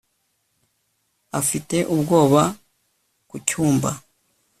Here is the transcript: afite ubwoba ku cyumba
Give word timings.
afite 1.39 1.77
ubwoba 1.93 2.43
ku 3.29 3.35
cyumba 3.47 3.91